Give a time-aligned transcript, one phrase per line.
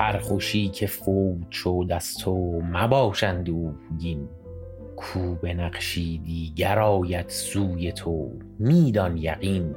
[0.00, 4.28] هر خوشی که فوت شد از تو مباش اندوهگین
[4.96, 9.74] کو به نقشی دیگر آید سوی تو می دان یقین.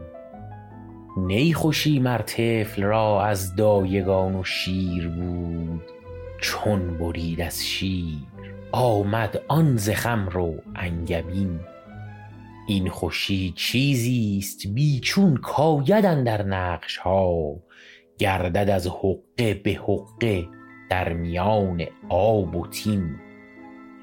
[1.17, 5.81] نی خوشی مر طفل را از دایگان و شیر بود
[6.41, 8.27] چون برید از شیر
[8.71, 11.59] آمد آن ز خمر و انگبین.
[12.67, 17.55] این خوشی چیزیست بی چون کآید اندر نقش ها
[18.17, 20.47] گردد از حقه به حقه
[20.89, 23.15] در میان آب و طین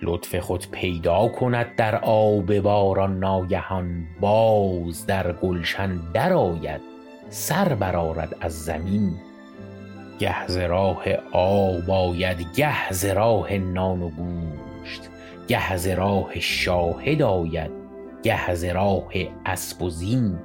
[0.02, 6.80] لطف خود پیدا کند در آب باران ناگهان باز در گلشن درآید
[7.28, 9.14] سر برآرد از زمین.
[10.18, 15.10] گه ز راه آب آید گه ز راه نان و گوشت
[15.48, 17.70] گه ز راه شاهد آید
[18.22, 19.12] گه ز راه
[19.46, 20.38] اسپ و زین.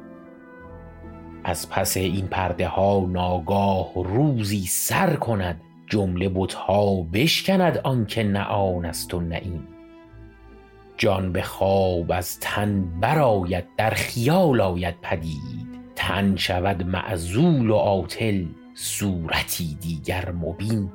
[1.47, 8.23] از پس این پرده ها ناگاه روزی سر کند جمله بت ها بشکند آن که
[8.23, 9.63] نه آن است و نه این.
[10.97, 15.67] جان به خواب از تن برآید در خیال آید پدید.
[15.95, 20.89] تن شود معزول و عاطل صورتی دیگر مبین.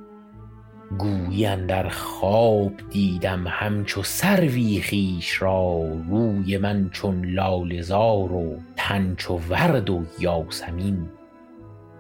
[0.99, 9.15] گویی اندر خواب دیدم همچو سروی خویش را روی من چون لاله زار و تن
[9.15, 11.09] چو ورد و یاسمین.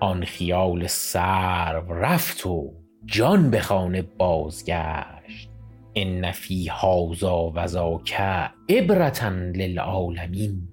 [0.00, 2.72] آن خیال سرو رفت و
[3.06, 5.50] جان به خانه بازگشت.
[5.94, 8.20] ان فی هذا و ذاک
[8.68, 10.68] عبرة للعالمین.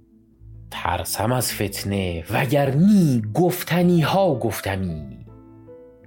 [0.72, 5.17] ترسم از فتنه وگر نی گفتنی ها گفتمی.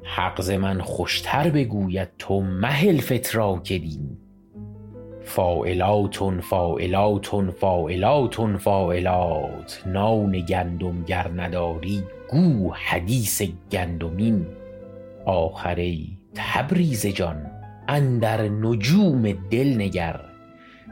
[0.03, 4.19] حق ز من خوشتر بگوید تو مهل فتراک دین
[5.25, 13.43] فاعلاتن فاعلاتن فاعلاتن فاعلات نان گندم گر نداری گو حدیث
[13.73, 14.47] گندمین
[15.25, 17.51] آخر ای تبریز جان
[17.89, 20.21] اندر نجوم دل نگر.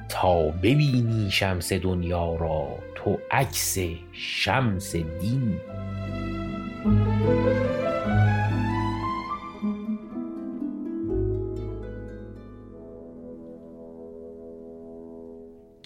[0.08, 3.78] تا ببینی شمس دنیا را تو عکس
[4.12, 5.60] شمس دین.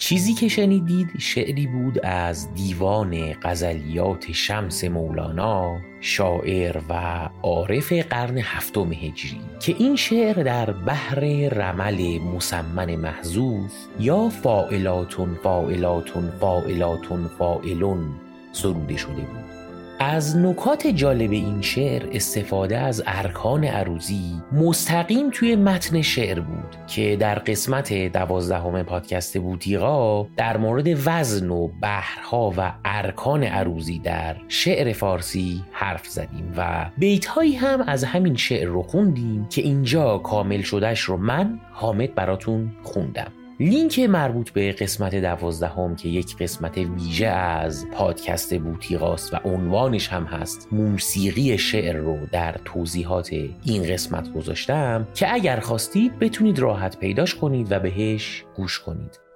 [0.02, 6.94] چیزی که شنیدید شعری بود از دیوان غزلیات شمس مولانا شاعر و
[7.42, 16.32] عارف قرن هفتم هجری که این شعر در بحر رمل مسمن محذوف یا فاعلاتن فاعلاتن
[16.40, 18.04] فاعلاتن فاعلن
[18.52, 19.61] سروده شده بود.
[20.04, 27.16] از نکات جالب این شعر استفاده از ارکان عروضی مستقیم توی متن شعر بود که
[27.16, 34.92] در قسمت دوازدهم پادکست بوتیقا در مورد وزن و بحرها و ارکان عروضی در شعر
[34.92, 41.00] فارسی حرف زدیم و بیتهایی هم از همین شعر رو خوندیم که اینجا کامل شدهش
[41.00, 43.41] رو من حامد براتون خوندم.
[43.62, 50.24] لینک مربوط به قسمت دوازدهم که یک قسمت ویژه از پادکست بوتیقاست و عنوانش هم
[50.24, 53.32] هست موسیقی شعر رو در توضیحات
[53.64, 59.31] این قسمت گذاشتم که اگر خواستید بتونید راحت پیداش کنید و بهش گوش کنید.